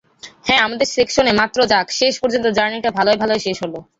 [0.47, 3.79] হ্যাঁ, আমাদের সেকশনে মাত্র যাক, শেষ পর্যন্ত জার্নিটা ভালোয় ভালোয় শেষ হলো!